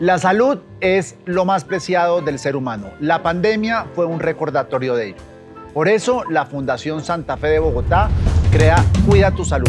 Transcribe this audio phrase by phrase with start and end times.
[0.00, 2.90] La salud es lo más preciado del ser humano.
[3.00, 5.16] La pandemia fue un recordatorio de ello.
[5.74, 8.08] Por eso, la Fundación Santa Fe de Bogotá
[8.52, 9.68] crea Cuida tu Salud.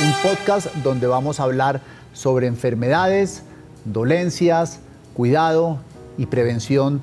[0.00, 1.80] Un podcast donde vamos a hablar
[2.12, 3.42] sobre enfermedades,
[3.84, 4.78] dolencias,
[5.12, 5.78] cuidado
[6.16, 7.02] y prevención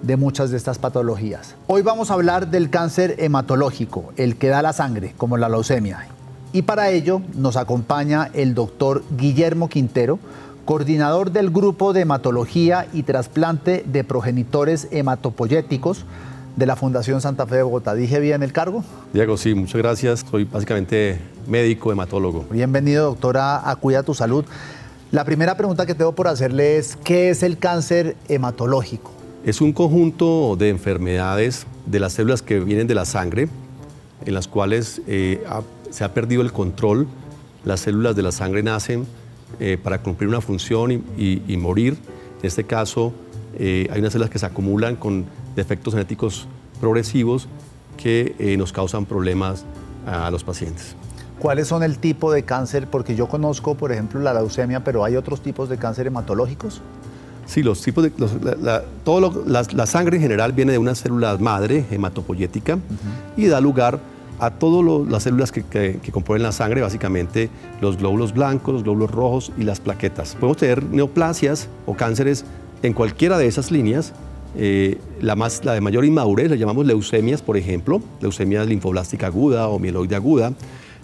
[0.00, 1.54] de muchas de estas patologías.
[1.66, 6.08] Hoy vamos a hablar del cáncer hematológico, el que da la sangre, como la leucemia.
[6.52, 10.18] Y para ello nos acompaña el doctor Guillermo Quintero,
[10.64, 16.04] coordinador del Grupo de Hematología y Trasplante de Progenitores Hematopoyéticos
[16.56, 17.94] de la Fundación Santa Fe de Bogotá.
[17.94, 18.82] ¿Dije bien el cargo?
[19.12, 20.24] Diego, sí, muchas gracias.
[20.28, 22.44] Soy básicamente médico hematólogo.
[22.50, 24.44] Bienvenido, doctora, a Cuida tu Salud.
[25.12, 29.12] La primera pregunta que tengo por hacerle es, ¿qué es el cáncer hematológico?
[29.44, 33.48] Es un conjunto de enfermedades de las células que vienen de la sangre,
[34.26, 35.42] en las cuales eh,
[35.90, 37.06] se ha perdido el control,
[37.64, 39.06] las células de la sangre nacen
[39.58, 41.96] eh, para cumplir una función y, morir.
[42.40, 43.12] En este caso,
[43.58, 46.46] eh, hay unas células que se acumulan con defectos genéticos
[46.80, 47.48] progresivos
[47.96, 49.64] que eh, nos causan problemas
[50.06, 50.96] a los pacientes.
[51.38, 52.86] ¿Cuáles son el tipo de cáncer?
[52.86, 56.80] Porque yo conozco, por ejemplo, la leucemia, pero ¿hay otros tipos de cáncer hematológicos?
[57.46, 58.12] Sí, los tipos de.
[58.60, 62.78] la, todo la, sangre en general viene de una célula madre hematopoyética
[63.36, 63.98] y da lugar
[64.40, 69.52] a todas las células que, componen la sangre, básicamente los glóbulos blancos, los glóbulos rojos
[69.58, 70.34] y las plaquetas.
[70.34, 72.44] Podemos tener neoplasias o cánceres
[72.82, 74.14] en cualquiera de esas líneas.
[74.56, 79.68] Eh, la, más, la de mayor inmadurez la llamamos leucemias, por ejemplo, leucemia linfoblástica aguda
[79.68, 80.52] o mieloide aguda.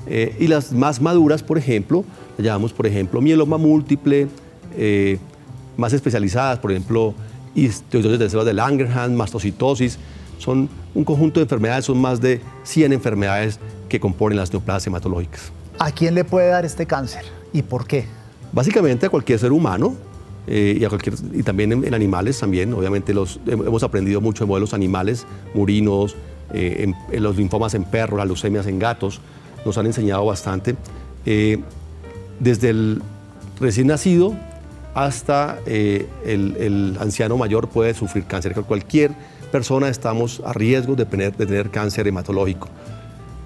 [0.08, 2.04] Eh, y las más maduras, por ejemplo,
[2.38, 4.28] la llamamos, por ejemplo, mieloma múltiple,
[4.76, 5.18] eh,
[5.76, 7.14] más especializadas, por ejemplo,
[7.54, 9.98] histoidosis de células de Langerhans, mastocitosis,
[10.38, 15.52] son un conjunto de enfermedades, son más de 100 enfermedades que componen las neoplasias hematológicas.
[15.78, 17.22] ¿A quién le puede dar este cáncer
[17.52, 18.06] y por qué?
[18.50, 19.94] Básicamente a cualquier ser humano
[20.46, 22.72] eh, y, a cualquier, y también en, animales también.
[22.72, 26.16] Obviamente los, hemos aprendido mucho de modelos animales, murinos,
[26.54, 29.20] eh, en, los linfomas en perros, las leucemias en gatos,
[29.66, 30.76] nos han enseñado bastante.
[31.26, 31.58] Eh,
[32.40, 33.02] desde el
[33.60, 34.34] recién nacido
[34.94, 38.54] hasta el, el, anciano mayor puede sufrir cáncer.
[38.54, 39.10] Cualquier
[39.88, 42.68] estamos a riesgo de tener, de tener cáncer hematológico.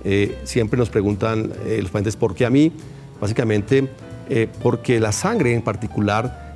[0.05, 2.73] Eh, siempre nos preguntan eh, los pacientes por qué a mí.
[3.21, 3.89] Básicamente
[4.29, 6.49] eh, porque la sangre en particular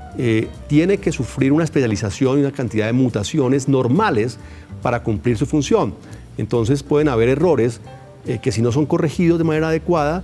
[0.68, 4.38] tiene que sufrir una especialización y una cantidad de mutaciones normales
[4.80, 5.92] para cumplir su función.
[6.38, 7.80] Entonces pueden haber errores
[8.40, 10.22] que si no son corregidos de manera adecuada,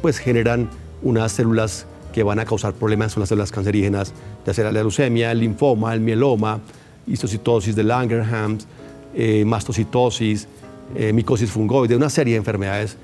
[0.00, 0.70] pues generan
[1.02, 4.12] unas células que van a causar problemas, son las células cancerígenas,
[4.46, 6.60] ya sea la leucemia, el linfoma, el mieloma,
[7.08, 8.66] histocitosis de Langerhans,
[9.14, 10.46] eh, mastocitosis,
[10.94, 12.96] eh, micosis fungoide, una serie de enfermedades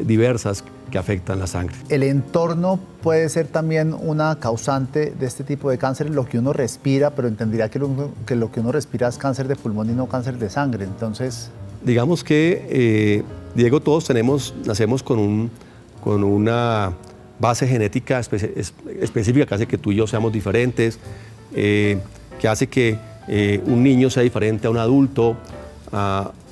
[0.00, 1.76] diversas que afectan la sangre.
[1.88, 6.10] ¿El entorno puede ser también una causante de este tipo de cáncer?
[6.10, 9.48] Lo que uno respira, pero entendería que lo, que lo que uno respira es cáncer
[9.48, 10.84] de pulmón y no cáncer de sangre.
[10.84, 11.50] Entonces...
[11.82, 13.22] Digamos que, eh,
[13.54, 15.50] Diego, todos tenemos, nacemos con, un,
[16.02, 16.92] con una
[17.40, 20.98] base genética específica que hace que tú y yo seamos diferentes,
[21.52, 25.36] que hace que eh, un niño sea diferente a un adulto.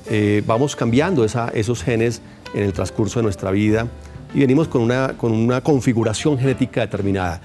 [0.08, 2.20] Eh, vamos cambiando esos genes
[2.54, 3.86] en el transcurso de nuestra vida
[4.34, 7.40] y venimos con una, con una configuración genética determinada.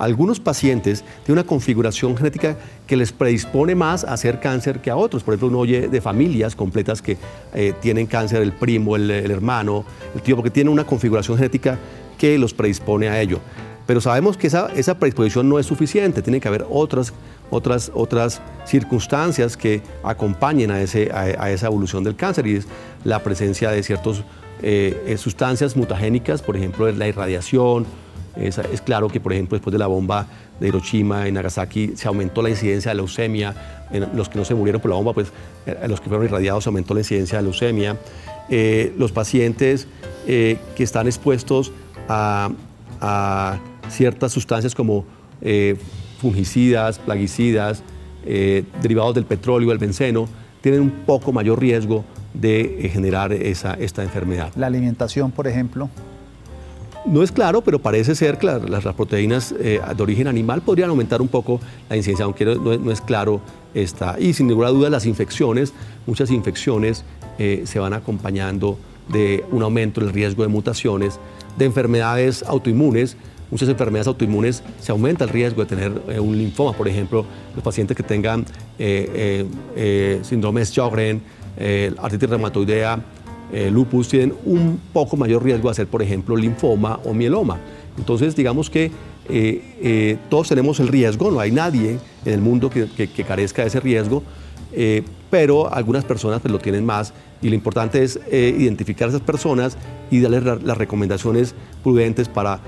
[0.00, 4.96] Algunos pacientes tienen una configuración genética que les predispone más a hacer cáncer que a
[4.96, 5.22] otros.
[5.22, 7.18] Por ejemplo, uno oye de familias completas que
[7.52, 11.78] eh, tienen cáncer, el primo, el, hermano, el tío, porque tienen una configuración genética
[12.16, 13.40] que los predispone a ello.
[13.90, 17.12] Pero sabemos que esa, esa predisposición no es suficiente, tiene que haber otras
[17.50, 22.68] otras, otras circunstancias que acompañen a, ese, a, esa evolución del cáncer y es
[23.02, 24.22] la presencia de ciertas
[24.62, 27.84] eh, eh, sustancias mutagénicas, por ejemplo, la irradiación.
[28.36, 30.24] Es, claro que, por ejemplo, después de la bomba
[30.60, 33.88] de Hiroshima y Nagasaki se aumentó la incidencia de leucemia.
[33.90, 35.32] En los que no se murieron por la bomba, pues
[35.66, 37.96] en eh, los que fueron irradiados se aumentó la incidencia de leucemia.
[38.96, 39.88] los pacientes
[40.26, 41.72] que están expuestos
[42.08, 42.52] a,
[43.00, 43.58] a
[43.90, 45.04] ciertas sustancias como
[46.20, 47.82] fungicidas, plaguicidas,
[48.24, 50.28] eh, derivados del petróleo, el benceno,
[50.60, 52.04] tienen un poco mayor riesgo
[52.34, 54.52] de eh, generar esa, esta enfermedad.
[54.56, 55.88] La alimentación, por ejemplo.
[57.06, 61.22] No es claro, pero parece ser que las, proteínas eh, de origen animal podrían aumentar
[61.22, 61.58] un poco
[61.88, 63.40] la incidencia, aunque no, es claro
[63.72, 64.20] esta.
[64.20, 65.72] Y sin ninguna duda las infecciones,
[66.06, 67.04] muchas infecciones
[67.38, 68.76] se van acompañando
[69.08, 71.18] de un aumento del riesgo de mutaciones,
[71.56, 73.16] de enfermedades autoinmunes,
[73.50, 76.72] muchas enfermedades autoinmunes se aumenta el riesgo de tener eh, un linfoma.
[76.72, 77.24] Por ejemplo,
[77.54, 78.44] los pacientes que tengan
[78.78, 81.22] eh, eh, síndrome de Sjögren,
[81.98, 83.02] artritis reumatoidea,
[83.70, 87.58] lupus tienen un poco mayor riesgo de hacer, por ejemplo, linfoma o mieloma.
[87.98, 88.90] Entonces, digamos que
[90.30, 94.22] todos tenemos el riesgo, no hay nadie en el mundo que, carezca de ese riesgo,
[95.28, 97.12] pero algunas personas pues, lo tienen más
[97.42, 99.76] y lo importante es identificar a esas personas
[100.10, 102.60] y darles las recomendaciones prudentes para,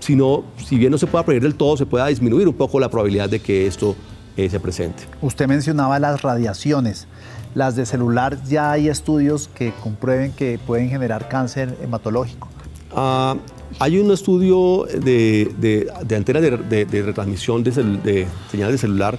[0.00, 2.80] si, no, si bien no se pueda prevenir del todo, se pueda disminuir un poco
[2.80, 3.96] la probabilidad de que esto
[4.36, 5.04] se presente.
[5.22, 7.06] Usted mencionaba las radiaciones.
[7.54, 12.48] Las de celular ya hay estudios que comprueben que pueden generar cáncer hematológico.
[12.96, 13.36] Ah,
[13.78, 19.18] hay un estudio de, de, de antenas de, retransmisión de, señales de celular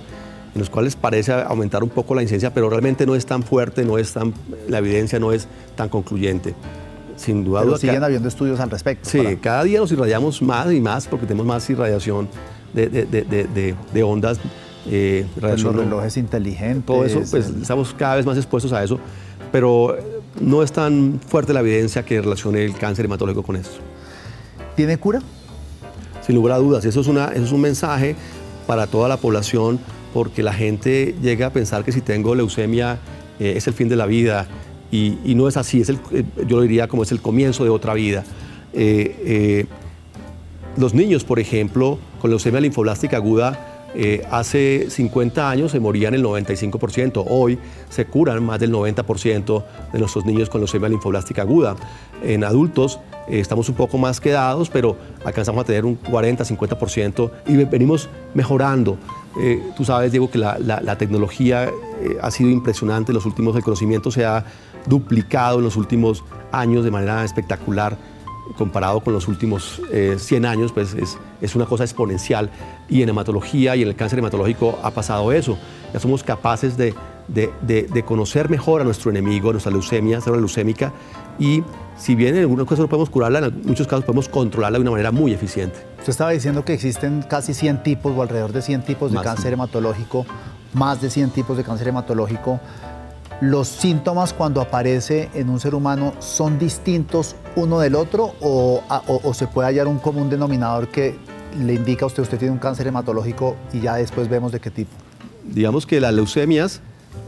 [0.53, 3.83] en los cuales parece aumentar un poco la incidencia, pero realmente no es tan fuerte,
[3.83, 4.33] no es tan,
[4.69, 6.55] la evidencia no es tan concluyente.
[7.15, 7.61] Sin duda.
[7.61, 9.09] Pero siguen habiendo estudios al respecto.
[9.09, 12.27] Sí, cada día nos irradiamos más y más porque tenemos más irradiación
[12.73, 14.39] de, ondas
[14.89, 16.85] eh, los relojes inteligentes.
[16.85, 18.99] Todo eso, pues estamos cada vez más expuestos a eso,
[19.51, 19.97] pero
[20.39, 23.77] no es tan fuerte la evidencia que relacione el cáncer hematológico con esto.
[24.75, 25.21] ¿Tiene cura?
[26.25, 28.15] Sin lugar a dudas, eso es, una, eso es un mensaje
[28.67, 29.79] para toda la población
[30.13, 32.99] porque la gente llega a pensar que si tengo leucemia
[33.39, 34.47] eh, es el fin de la vida
[34.91, 37.69] y, no es así, es el, eh, yo lo diría como es el comienzo de
[37.69, 38.23] otra vida.
[38.73, 39.65] Eh,
[40.77, 46.23] los niños, por ejemplo, con leucemia linfoblástica aguda, eh, hace 50 años se morían el
[46.23, 51.77] 95%, hoy se curan más del 90% de nuestros niños con leucemia linfoblástica aguda.
[52.21, 52.99] En adultos
[53.29, 58.97] eh, estamos un poco más quedados, pero alcanzamos a tener un 40-50% y venimos mejorando.
[59.41, 61.71] Eh, tú sabes, Diego, que la, la tecnología
[62.21, 64.45] ha sido impresionante, los últimos, el conocimiento se ha
[64.85, 67.97] duplicado en los últimos años de manera espectacular
[68.57, 69.81] comparado con los últimos
[70.17, 72.51] 100 eh, años, pues es, es, una cosa exponencial.
[72.87, 75.57] Y en hematología y en el cáncer hematológico ha pasado eso.
[75.93, 76.93] Ya somos capaces de,
[77.27, 80.93] de, de, conocer mejor a nuestro enemigo, a nuestra leucemia, célula leucémica,
[81.39, 81.63] y
[81.97, 84.91] si bien en algunas cosas no podemos curarla, en muchos casos podemos controlarla de una
[84.91, 85.79] manera muy eficiente.
[85.97, 89.53] Usted estaba diciendo que existen casi 100 tipos o alrededor de 100 tipos de cáncer
[89.53, 90.25] hematológico,
[90.75, 92.59] más de 100 tipos de cáncer hematológico
[93.41, 98.81] los síntomas cuando aparece en un ser humano son distintos uno del otro o,
[99.33, 101.15] se puede hallar un común denominador que
[101.59, 104.71] le indica a usted usted tiene un cáncer hematológico y ya después vemos de qué
[104.71, 104.91] tipo?
[105.43, 106.81] Digamos que las leucemias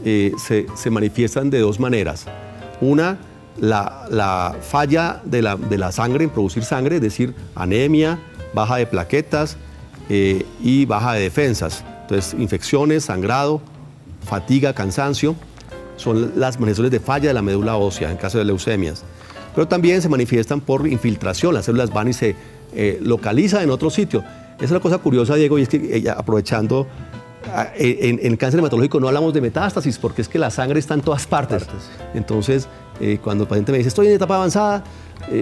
[0.04, 2.24] eh, se, manifiestan de dos maneras.
[2.80, 3.18] Una,
[3.58, 8.18] la, falla de la, sangre en producir sangre, es decir, anemia,
[8.54, 9.56] baja de plaquetas
[10.08, 11.84] eh, y baja de defensas.
[12.08, 13.60] Entonces, infecciones, sangrado,
[14.24, 15.36] fatiga, cansancio
[15.96, 19.04] son las manifestaciones de falla de la médula ósea en caso de leucemias.
[19.54, 22.34] Pero también se manifiestan por infiltración, las células van y se
[22.72, 24.24] eh, localizan en otro sitio.
[24.58, 26.86] Es una cosa curiosa, Diego, y es que eh, aprovechando,
[27.76, 31.00] en, en, cáncer hematológico no hablamos de metástasis porque es que la sangre está en
[31.00, 31.66] todas partes.
[32.14, 32.68] Entonces,
[33.00, 34.84] eh, cuando el paciente me dice, estoy en etapa avanzada,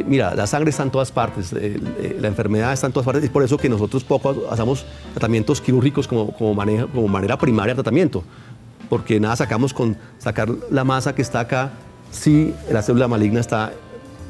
[0.06, 3.32] mira, la sangre está en todas partes, la enfermedad está en todas partes, y es
[3.32, 6.54] por eso que nosotros poco hacemos tratamientos quirúrgicos como, como,
[6.88, 8.24] como manera primaria de tratamiento
[8.88, 11.72] porque nada sacamos con sacar la masa que está acá
[12.10, 13.72] si la célula maligna está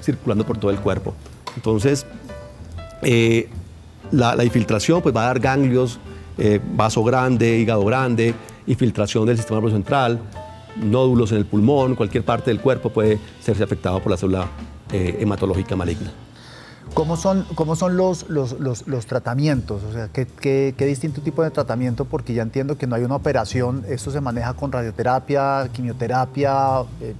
[0.03, 1.15] circulando por todo el cuerpo.
[1.57, 2.07] Entonces,
[3.03, 3.49] eh,
[4.11, 5.99] la, infiltración pues, va a dar ganglios,
[6.39, 8.35] eh, vaso grande, hígado grande,
[8.67, 10.21] infiltración del sistema nervioso central,
[10.83, 14.49] nódulos en el pulmón, cualquier parte del cuerpo puede serse afectado por la célula
[14.93, 16.13] eh, hematológica maligna.
[16.95, 19.83] ¿Cómo son, cómo son los, los, tratamientos?
[19.83, 22.05] O sea, ¿qué, distinto tipo de tratamiento?
[22.05, 26.83] Porque ya entiendo que no hay una operación, esto se maneja con radioterapia, quimioterapia.
[27.03, 27.15] Eh.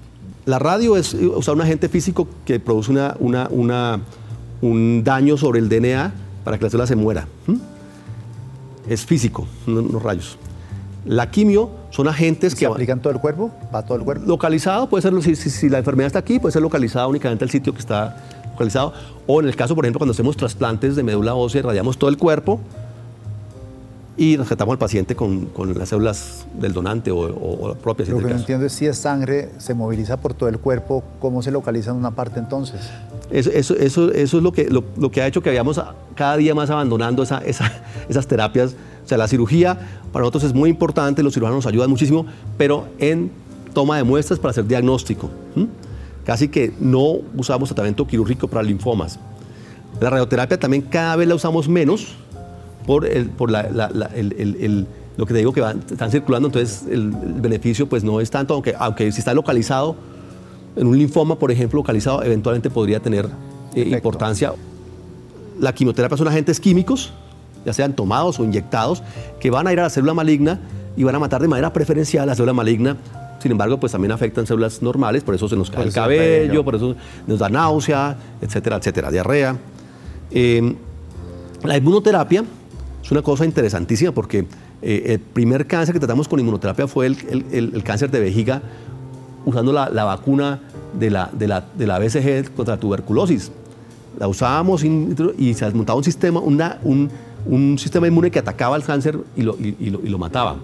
[0.47, 3.17] La radio es usar un agente físico que produce una,
[3.51, 4.01] una,
[4.63, 6.13] un daño sobre el DNA
[6.45, 7.27] para que la célula se muera.
[8.89, 10.39] Es físico, los rayos.
[11.07, 12.61] La quimio son agentes que...
[12.61, 13.53] ¿Se aplican todo el cuerpo?
[13.73, 14.27] ¿Va todo el cuerpo?
[14.27, 17.73] Localizado, puede ser, si, si, la enfermedad está aquí, puede ser localizada únicamente el sitio
[17.73, 18.17] que está
[18.51, 18.93] localizado.
[19.27, 22.17] O en el caso, por ejemplo, cuando hacemos trasplantes de médula ósea, radiamos todo el
[22.17, 22.61] cuerpo
[24.17, 28.09] y rescatamos al paciente con, las células del donante o, o propias.
[28.09, 31.43] Lo que no entiendo es si es sangre, se moviliza por todo el cuerpo, ¿cómo
[31.43, 32.81] se localiza en una parte entonces?
[33.31, 35.81] Eso, es lo que, ha hecho que vayamos
[36.15, 37.43] cada día más abandonando esa,
[38.09, 38.75] esas terapias.
[39.05, 39.79] O sea, la cirugía
[40.13, 43.31] para nosotros es muy importante, los cirujanos nos ayudan muchísimo, pero en
[43.73, 45.31] toma de muestras para hacer diagnóstico.
[46.25, 49.19] Casi que no usamos tratamiento quirúrgico para linfomas.
[50.01, 52.17] La radioterapia también cada vez la usamos menos
[52.87, 58.63] por, lo que te digo que están circulando, entonces el, beneficio pues no es tanto,
[58.79, 59.97] aunque si está localizado
[60.77, 63.29] en un linfoma, por ejemplo, localizado, eventualmente podría tener
[63.75, 64.53] eh, importancia.
[65.59, 67.13] La quimioterapia son agentes químicos,
[67.65, 69.03] ya sean tomados o inyectados,
[69.41, 70.61] que van a ir a la célula maligna
[70.97, 72.97] y van a matar de manera preferencial la célula maligna
[73.39, 76.23] sin embargo, pues también afectan células normales, por eso se nos cae Por el cabello,
[76.47, 76.65] cabello.
[76.65, 79.57] por eso nos da náusea, etcétera, etcétera, diarrea.
[80.33, 80.75] Eh,
[81.63, 82.45] la inmunoterapia
[83.05, 84.47] es una cosa interesantísima porque
[84.83, 88.21] eh, el primer cáncer que tratamos con inmunoterapia fue el, el- el- el cáncer de
[88.21, 88.63] vejiga
[89.47, 90.61] usando la, la vacuna
[90.99, 93.51] de la, de, la, de la BCG contra la tuberculosis.
[94.19, 97.09] La usábamos y se montaba un sistema, una- un,
[97.47, 100.57] un sistema inmune que atacaba al cáncer y lo, y- y lo- y lo mataba.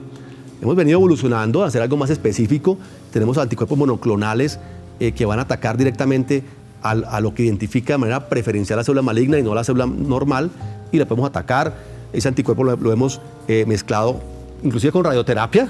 [0.60, 2.76] Hemos venido evolucionando a hacer algo más específico.
[3.12, 4.58] Tenemos anticuerpos monoclonales
[5.00, 6.44] eh, que van a atacar directamente
[6.82, 9.86] al- a lo que identifica de manera preferencial la célula maligna y no la célula
[9.86, 10.50] normal
[10.92, 11.74] y la podemos atacar.
[12.12, 14.20] Ese anticuerpo lo, lo hemos eh, mezclado
[14.62, 15.68] inclusive con radioterapia.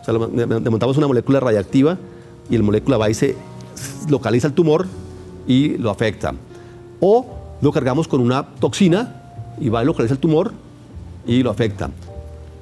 [0.00, 1.98] O sea, le montamos una molécula radiactiva
[2.50, 3.36] y la molécula va y se
[4.08, 4.86] localiza el tumor
[5.46, 6.34] y lo afecta.
[7.00, 7.26] O
[7.60, 9.22] lo cargamos con una toxina
[9.60, 10.52] y va y localiza el tumor
[11.26, 11.90] y lo afecta.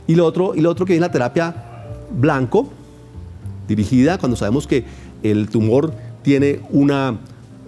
[0.07, 1.55] Y lo otro, y lo otro que es la terapia
[2.11, 2.69] blanco,
[3.69, 4.85] dirigida cuando sabemos que
[5.23, 7.17] el tumor tiene una,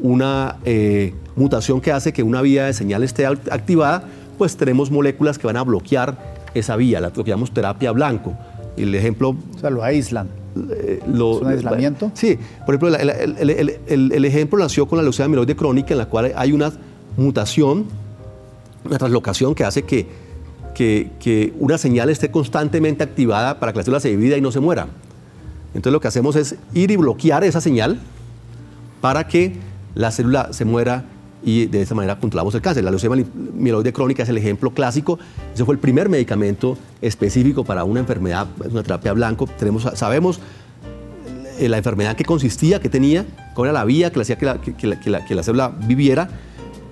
[0.00, 4.04] una eh, mutación que hace que una vía de señal esté act- activada,
[4.38, 8.34] pues tenemos moléculas que van a bloquear esa vía, la- lo que llamamos terapia blanco.
[8.76, 10.28] El ejemplo O sea, lo aíslan.
[10.54, 12.10] Eh, lo- ¿Es un aislamiento?
[12.14, 15.56] Sí, por ejemplo, el, el- el- el- el- el ejemplo nació con la leucemia amiloide
[15.56, 16.72] crónica, en la cual hay una
[17.16, 17.86] mutación,
[18.84, 20.06] una translocación que hace que,
[20.74, 24.50] que, que una señal esté constantemente activada para que la célula se divida y no
[24.52, 24.86] se muera.
[25.74, 27.98] Entonces lo que hacemos es ir y bloquear esa señal
[29.00, 29.54] para que
[29.94, 31.04] la célula se muera
[31.44, 32.84] y de esa manera controlamos el cáncer.
[32.84, 35.18] La leucemia mieloide crónica es el ejemplo clásico.
[35.54, 39.46] Ese fue el primer medicamento específico para una enfermedad, es una terapia blanco.
[39.58, 40.40] Tenemos, sabemos
[41.58, 44.60] eh, la enfermedad que consistía, que tenía, cuál era la vía que hacía que la,
[44.60, 46.28] que- que la- que la- que la célula viviera.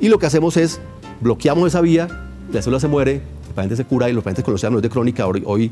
[0.01, 0.81] Y lo que hacemos es
[1.21, 2.09] bloqueamos esa vía,
[2.53, 3.15] la célula se muere,
[3.49, 5.71] el paciente se cura y los pacientes con leucemia mieloide crónica hoy, hoy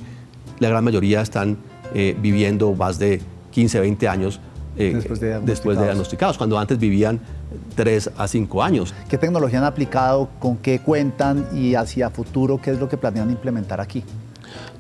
[0.59, 1.57] la gran mayoría están
[1.95, 3.21] eh, viviendo más de
[3.53, 4.41] 15, 20 años
[4.79, 6.39] eh, Después de después de diagnosticados.
[6.39, 7.21] cuando antes vivían
[7.75, 8.95] 3 a 5 años.
[9.09, 10.29] ¿Qué tecnología han aplicado?
[10.39, 11.47] ¿Con qué cuentan?
[11.55, 14.05] Y hacia futuro, ¿qué es lo que planean implementar aquí?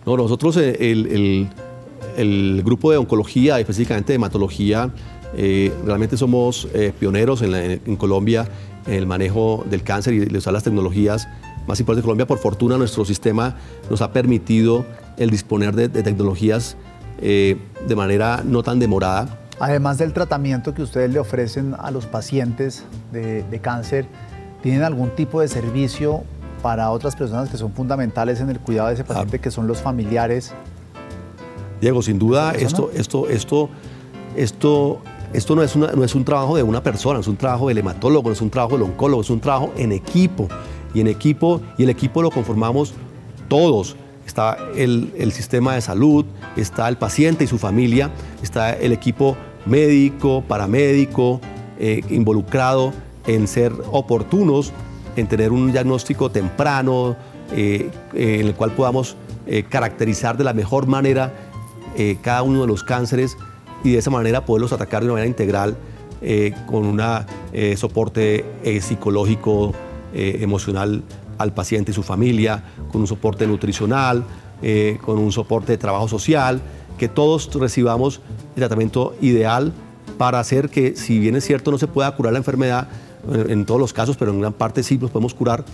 [0.06, 1.48] No, nosotros, eh, el, el-
[2.16, 4.90] el grupo de oncología, específicamente de hematología,
[5.36, 8.48] eh, realmente somos eh, pioneros en, la- en Colombia
[8.86, 11.28] en el manejo del cáncer y de usar las tecnologías
[11.66, 12.26] más importantes de Colombia.
[12.26, 13.56] Por fortuna, nuestro sistema
[13.90, 14.86] nos ha permitido
[15.18, 16.76] el disponer de, de tecnologías
[17.20, 19.38] eh, de manera no tan demorada.
[19.60, 24.06] Además del tratamiento que ustedes le ofrecen a los pacientes de, de cáncer,
[24.62, 26.22] ¿tienen algún tipo de servicio
[26.62, 29.78] para otras personas que son fundamentales en el cuidado de ese paciente, que son los
[29.82, 30.52] familiares?
[31.80, 33.68] Diego, sin duda, ¿Eso esto, esto, esto,
[34.36, 34.98] esto,
[35.32, 37.78] esto no, es una- no es un trabajo de una persona, es un trabajo del
[37.78, 40.48] hematólogo, no es un trabajo del oncólogo, es un trabajo en equipo.
[40.94, 42.94] Y en equipo, y el equipo lo conformamos
[43.48, 43.96] todos.
[44.26, 46.24] Está el, el sistema de salud,
[46.56, 48.10] está el paciente y su familia,
[48.42, 49.36] está el equipo
[49.68, 51.40] médico, paramédico,
[51.78, 52.92] eh, involucrado
[53.26, 54.72] en ser oportunos,
[55.16, 57.16] en tener un diagnóstico temprano,
[57.52, 59.16] eh, eh, en el cual podamos
[59.70, 61.32] caracterizar de la mejor manera
[62.20, 63.38] cada uno de los cánceres
[63.82, 65.74] y de esa manera poderlos atacar de una manera integral
[66.66, 67.00] con un
[67.78, 68.44] soporte
[68.82, 69.72] psicológico,
[70.12, 71.02] emocional
[71.38, 74.22] al paciente y su familia, con un soporte nutricional,
[75.00, 76.60] con un soporte de trabajo social,
[76.98, 78.20] que todos recibamos
[78.58, 79.72] el tratamiento ideal
[80.18, 82.88] para hacer que, si bien es cierto, no se pueda curar la enfermedad,
[83.32, 85.64] en, en todos los casos, pero en gran parte sí los podemos curar,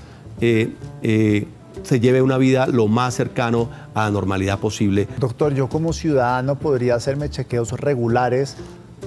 [0.41, 0.73] eh,
[1.03, 1.47] eh,
[1.83, 5.09] se lleve una vida lo más cercano a la normalidad posible.
[5.19, 8.57] Doctor, yo como ciudadano podría hacerme chequeos regulares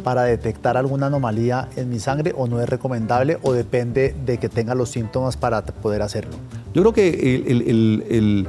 [0.03, 4.47] para detectar alguna anomalía en mi sangre o no es recomendable o depende de que
[4.49, 6.35] tenga los síntomas para poder hacerlo.
[6.73, 8.47] Yo creo que el, el- el-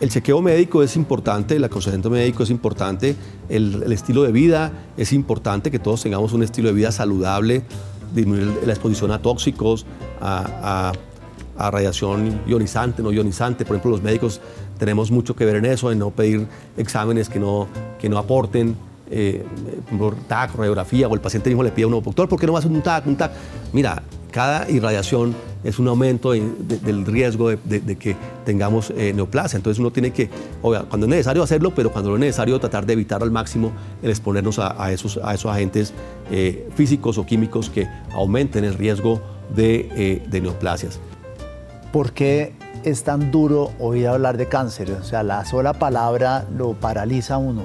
[0.00, 3.16] el- chequeo médico es importante, el aconsejamiento médico es importante,
[3.48, 7.62] el, estilo de vida es importante, que todos tengamos un estilo de vida saludable,
[8.14, 9.86] disminuir la exposición a tóxicos,
[10.20, 10.92] a,
[11.58, 13.66] radiación ionizante, no ionizante.
[13.66, 14.40] Por ejemplo, los médicos
[14.78, 16.46] tenemos mucho que ver en eso, en no pedir
[16.78, 17.68] exámenes que no,
[18.00, 18.74] que no aporten
[19.10, 19.44] eh,
[19.98, 22.56] por TAC, radiografía, o el paciente mismo le pide a uno, doctor, ¿por qué no
[22.56, 23.32] a hacer un TAC, un TAC?
[23.74, 25.34] Mira, cada irradiación
[25.64, 29.56] es un aumento de- de- del riesgo de, que tengamos eh, neoplasia.
[29.56, 30.30] Entonces uno tiene que,
[30.62, 33.72] obvia, cuando es necesario hacerlo, pero cuando no es necesario tratar de evitar al máximo
[34.02, 35.92] el exponernos a, a esos, a esos agentes
[36.30, 39.20] eh, físicos o químicos que aumenten el riesgo
[39.54, 40.98] de, eh, de neoplasias.
[41.92, 42.52] ¿Por qué
[42.84, 44.90] es tan duro oír hablar de cáncer?
[44.92, 47.62] O sea, la sola palabra lo paraliza a uno.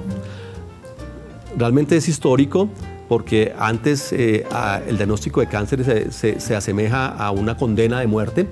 [1.56, 2.68] Realmente es histórico
[3.08, 4.44] porque antes eh,
[4.86, 8.46] el diagnóstico de cáncer se, se- se asemeja a una condena de muerte.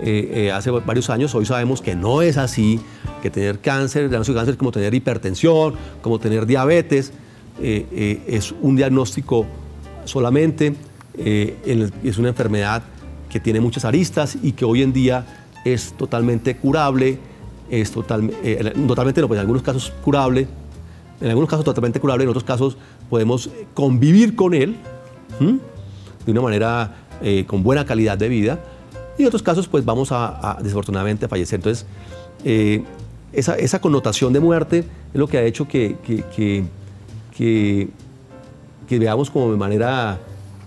[0.00, 2.80] Eh, eh, hace varios años, hoy sabemos que no es así,
[3.22, 7.12] que tener cáncer, el diagnóstico de cáncer es como tener hipertensión, como tener diabetes.
[7.60, 9.46] es un diagnóstico
[10.04, 10.74] solamente,
[11.16, 12.82] es una enfermedad
[13.30, 15.24] que tiene muchas aristas y que hoy en día
[15.64, 17.18] es totalmente curable,
[17.70, 18.30] es total,
[18.88, 20.48] totalmente no, pues en algunos casos curable,
[21.20, 22.76] en algunos casos totalmente curable, en otros casos
[23.12, 24.74] podemos convivir con él
[26.24, 26.96] de una manera
[27.46, 28.58] con buena calidad de vida
[29.18, 31.58] y en otros casos pues vamos a, desafortunadamente a fallecer.
[31.58, 31.86] Entonces,
[32.44, 32.82] eh,
[33.32, 34.86] esa, connotación de muerte es
[35.18, 35.96] lo que ha hecho que,
[37.36, 37.88] que,
[38.98, 40.18] veamos como de manera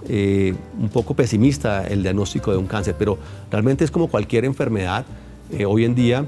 [0.07, 3.17] eh, un poco pesimista el diagnóstico de un cáncer, pero
[3.51, 5.05] realmente es como cualquier enfermedad
[5.51, 6.25] eh, hoy en día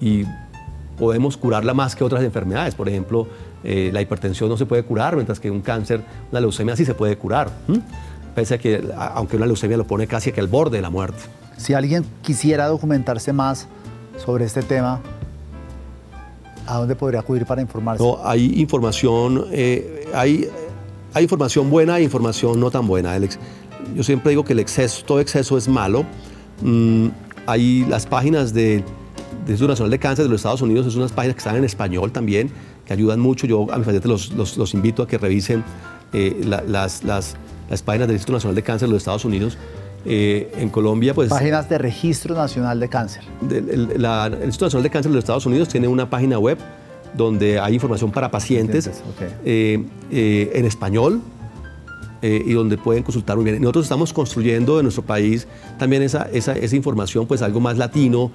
[0.00, 0.24] y
[0.98, 2.74] podemos curarla más que otras enfermedades.
[2.74, 3.26] Por ejemplo,
[3.64, 7.16] la hipertensión no se puede curar, mientras que un cáncer, una leucemia sí se puede
[7.16, 7.50] curar
[8.34, 11.18] pese a que, aunque una leucemia lo pone casi que al borde de la muerte.
[11.56, 13.68] Si alguien quisiera documentarse más
[14.16, 15.00] sobre este tema,
[16.66, 18.02] ¿a dónde podría acudir para informarse?
[18.02, 20.48] No, hay información, eh, hay,
[21.14, 23.16] hay información buena e información no tan buena.
[23.94, 26.04] yo siempre digo que el exceso, todo exceso es malo.
[26.62, 27.08] Mm,
[27.46, 31.12] hay las páginas de, del Instituto Nacional de Cáncer de los Estados Unidos, es unas
[31.12, 32.50] páginas que están en español también,
[32.86, 33.46] que ayudan mucho.
[33.46, 35.64] Yo a mis pacientes los, los, invito a que revisen
[36.12, 37.36] eh, las, las
[37.72, 39.56] las páginas del Instituto Nacional de Cáncer de los Estados Unidos.
[40.04, 41.30] Eh, en Colombia, pues...
[41.30, 43.22] Páginas de Registro Nacional de Cáncer.
[43.50, 44.04] el,
[44.44, 46.58] Instituto Nacional de Cáncer de los Estados Unidos tiene una página web
[47.14, 48.90] donde hay información para pacientes,
[49.44, 51.22] eh, eh, en español
[52.24, 53.60] y donde pueden consultar muy bien.
[53.60, 58.30] Nosotros estamos construyendo en nuestro país también esa, esa, esa información, pues algo más latino,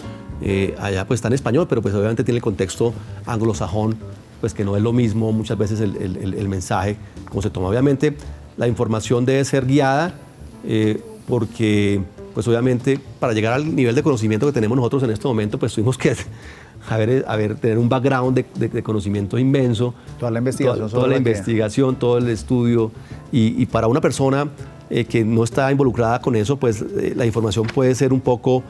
[0.77, 2.93] allá pues está en español, pero pues obviamente tiene el contexto
[3.25, 3.95] anglosajón,
[4.39, 6.97] pues que no es lo mismo muchas veces el, el, el mensaje
[7.29, 7.67] como se toma.
[7.67, 8.15] Obviamente
[8.57, 10.13] la información debe ser guiada
[10.65, 12.01] eh, porque,
[12.33, 15.73] pues obviamente, para llegar al nivel de conocimiento que tenemos nosotros en este momento, pues
[15.73, 16.15] tuvimos que
[16.89, 19.93] haber, tener un background de, conocimiento inmenso.
[20.19, 20.89] Toda la investigación.
[20.89, 22.91] Toda, la investigación, todo el estudio.
[23.31, 24.47] Y, para una persona
[24.89, 28.63] eh, que no está involucrada con eso, pues eh, la información puede ser un poco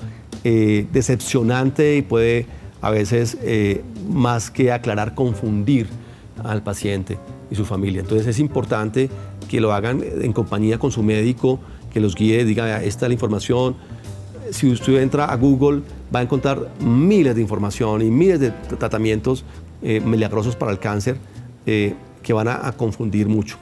[0.43, 2.45] decepcionante y puede
[2.81, 3.37] a veces,
[4.09, 5.87] más que aclarar, confundir
[6.43, 7.17] al paciente
[7.49, 8.01] y su familia.
[8.01, 9.09] Entonces es importante
[9.47, 11.59] que lo hagan en compañía con su médico,
[11.91, 13.75] que los guíe, diga, esta es la información.
[14.51, 15.81] Si usted entra a Google,
[16.13, 19.43] va a encontrar miles de información y miles de tratamientos
[19.81, 21.17] eh, milagrosos para el cáncer
[21.65, 23.57] eh, que van a, confundir mucho.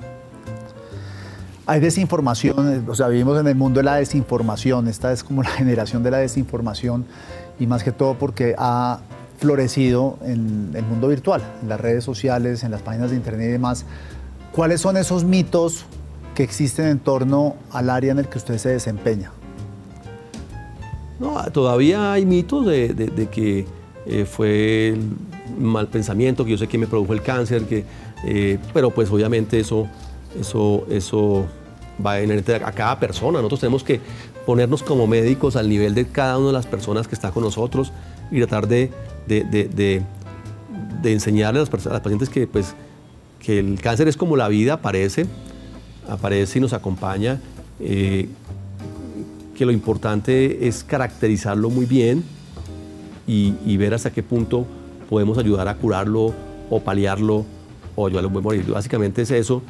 [1.67, 5.49] Hay desinformación, o sea, vivimos en el mundo de la desinformación, esta es como la
[5.57, 7.05] generación de la desinformación
[7.59, 8.99] y más que todo porque ha
[9.37, 13.51] florecido en el mundo virtual, en las redes sociales, en las páginas de internet y
[13.51, 13.85] demás.
[14.51, 15.85] ¿Cuáles son esos mitos
[16.33, 19.31] que existen en torno al área en el que usted se desempeña?
[21.19, 23.65] No, todavía hay mitos de, que
[24.05, 25.09] eh, fue el
[25.57, 27.85] mal pensamiento, que yo sé que me produjo el cáncer, que,
[28.25, 29.87] eh, pero pues obviamente eso,
[30.39, 31.45] eso, eso
[32.05, 33.37] va a cada persona.
[33.37, 34.01] Nosotros tenemos que
[34.45, 37.91] ponernos como médicos al nivel de cada una de las personas que está con nosotros
[38.31, 38.91] y tratar de,
[39.27, 40.03] de,
[41.03, 42.75] enseñarle a las, a las pacientes que pues,
[43.45, 45.27] que el cáncer es como la vida, aparece,
[46.09, 47.39] aparece y nos acompaña,
[47.79, 48.27] eh,
[49.55, 52.23] que lo importante es caracterizarlo muy bien
[53.27, 54.65] y, ver hasta qué punto
[55.09, 56.33] podemos ayudar a curarlo
[56.69, 57.45] o paliarlo
[57.95, 58.65] o ayudarlo a morir.
[58.65, 59.61] Básicamente es eso.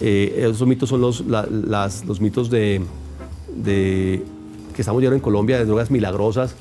[0.00, 2.82] Eh, esos mitos son los, los mitos de,
[3.64, 4.22] que
[4.78, 6.54] estamos viendo en Colombia de drogas milagrosas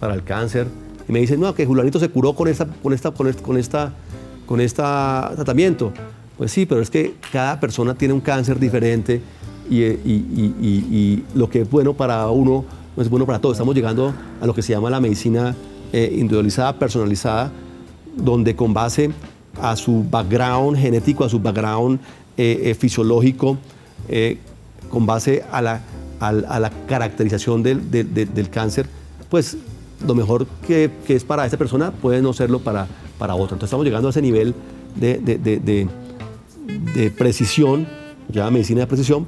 [0.00, 0.66] para el cáncer.
[1.08, 3.92] Y me dicen, no, que Julianito se curó con esta, con esta, con esta,
[4.46, 5.92] con esta, tratamiento.
[6.36, 9.20] Pues sí, pero es que cada persona tiene un cáncer diferente
[9.70, 12.64] y, lo que es bueno para uno
[12.96, 13.56] no es bueno para todos.
[13.56, 15.54] Estamos llegando a lo que se llama la medicina
[15.92, 17.52] eh, individualizada, personalizada,
[18.16, 19.10] donde con base
[19.60, 22.00] a su background genético, a su background
[22.36, 23.58] eh, eh, fisiológico,
[24.90, 25.80] con base a la,
[26.20, 28.86] la caracterización del, del, cáncer,
[29.30, 29.56] pues
[30.06, 32.86] lo mejor que, es para esa persona puede no serlo para,
[33.18, 33.54] para otra.
[33.54, 34.54] Entonces estamos llegando a ese nivel
[34.94, 35.86] de
[36.94, 37.86] de precisión,
[38.28, 39.26] ya medicina de precisión.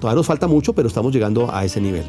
[0.00, 2.04] Todavía nos falta mucho, pero estamos llegando a ese nivel.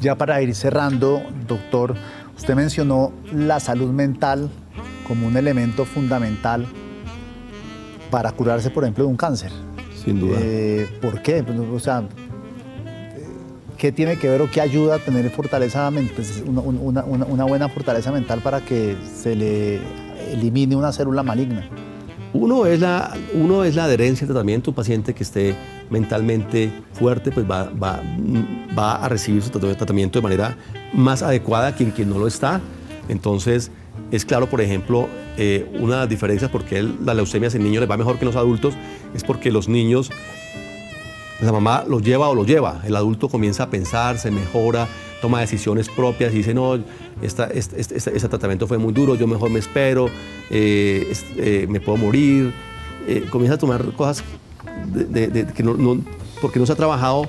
[0.00, 1.94] Ya para ir cerrando, doctor,
[2.36, 4.50] usted mencionó la salud mental
[5.06, 6.66] como un elemento fundamental
[8.10, 9.52] para curarse, por ejemplo, de un cáncer.
[10.04, 10.36] Sin duda.
[10.40, 11.42] Eh, ¿Por qué?
[11.42, 12.02] Pues, o sea,
[13.76, 18.40] ¿qué tiene que ver o qué ayuda a tener fortaleza pues, una, buena fortaleza mental
[18.40, 19.80] para que se le
[20.32, 21.68] elimine una célula maligna?
[22.32, 24.72] Uno es, la, uno es la adherencia al tratamiento.
[24.72, 25.54] Un paciente que esté
[25.88, 28.02] mentalmente fuerte pues va, va,
[28.76, 30.56] va a recibir su tratamiento de manera
[30.92, 32.60] más adecuada que quien no lo está.
[33.08, 33.70] Entonces,
[34.10, 37.90] es claro, por ejemplo, eh, una de las diferencias porque la leucemia en niños les
[37.90, 38.74] va mejor que en los adultos
[39.14, 40.10] es porque los niños,
[41.40, 44.88] la mamá los lleva o los lleva, el adulto comienza a pensar, se mejora,
[45.20, 46.78] toma decisiones propias dice, no,
[47.22, 50.06] esta, este, tratamiento fue muy duro, yo mejor me espero,
[50.50, 52.52] eh, eh, me puedo morir,
[53.30, 54.22] comienza a tomar cosas
[54.86, 55.98] de, que no,
[56.40, 57.26] porque no se ha trabajado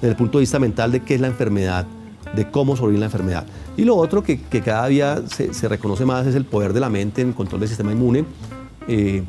[0.00, 1.86] desde el punto de vista mental de qué es la enfermedad,
[2.34, 3.46] de cómo sobrevivir la enfermedad.
[3.76, 7.22] Y lo otro que, cada día se, reconoce más es el poder de la mente
[7.22, 8.24] en el control del sistema inmune.
[8.88, 9.22] Eh,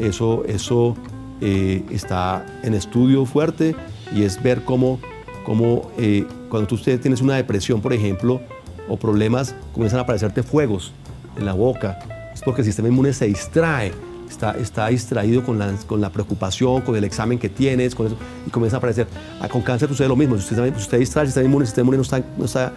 [0.00, 0.96] eso eso
[1.42, 3.74] eh, está en estudio fuerte
[4.14, 5.00] y es ver cómo,
[5.44, 8.40] cómo eh, cuando tú tienes una depresión, por ejemplo,
[8.88, 10.92] o problemas, comienzan a aparecerte fuegos
[11.36, 11.98] en la boca.
[12.32, 13.92] Es porque el sistema inmune se distrae
[14.32, 18.50] está, distraído con la, con la preocupación, con el examen que tienes, con eso, y
[18.50, 19.06] comienza a aparecer.
[19.40, 20.38] Ah, con cáncer sucede lo mismo.
[20.38, 22.72] Si usted, usted distrae el sistema inmune, el sistema inmune no está, no está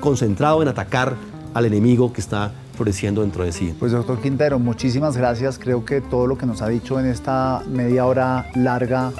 [0.00, 1.14] concentrado en atacar
[1.54, 3.74] al enemigo que está floreciendo dentro de sí.
[3.78, 5.58] Pues doctor Quintero, muchísimas gracias.
[5.58, 9.12] Creo que todo lo que nos ha dicho en esta media hora larga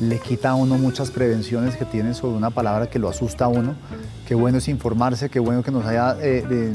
[0.00, 3.48] le quita a uno muchas prevenciones que tiene sobre una palabra que lo asusta a
[3.48, 3.74] uno.
[4.26, 6.72] Qué bueno es informarse, qué bueno que nos haya eh,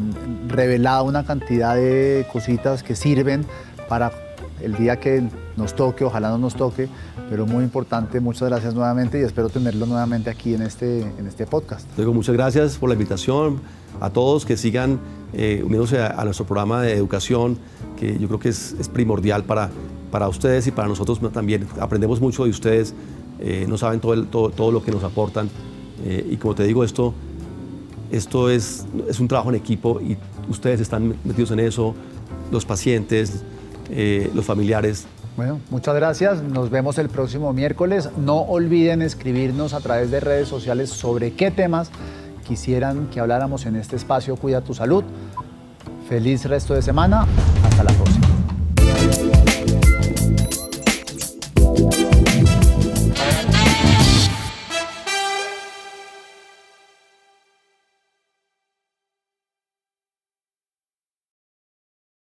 [0.48, 3.46] revelado una cantidad de cositas que sirven
[3.90, 4.12] para
[4.62, 6.88] el día que nos toque, ojalá no nos toque,
[7.30, 11.46] pero muy importante, muchas gracias nuevamente y espero tenerlo nuevamente aquí en este, en este
[11.46, 11.88] podcast.
[11.96, 13.60] Diego, muchas gracias por la invitación,
[14.00, 15.00] a todos que sigan
[15.34, 17.58] eh, uniéndose a, nuestro programa de educación,
[18.00, 19.70] que yo creo que es, primordial para,
[20.12, 21.68] para ustedes y para nosotros también.
[21.80, 22.94] Aprendemos mucho de ustedes,
[23.40, 25.50] eh, no saben todo, todo, todo, lo que nos aportan
[26.06, 27.14] eh, y como te digo, esto,
[28.12, 30.18] esto es, es un trabajo en equipo y
[30.50, 31.96] ustedes están metidos en eso,
[32.52, 33.44] los pacientes,
[33.90, 35.06] eh, los familiares.
[35.38, 36.42] Bueno, muchas gracias.
[36.42, 38.10] Nos vemos el próximo miércoles.
[38.18, 41.92] No olviden escribirnos a través de redes sociales sobre qué temas
[42.48, 45.04] quisieran que habláramos en este espacio Cuida tu salud.
[46.10, 47.28] Feliz resto de semana.
[47.64, 48.17] Hasta la próxima.